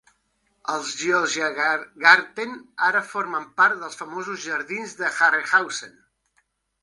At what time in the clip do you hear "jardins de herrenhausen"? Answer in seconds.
4.47-5.93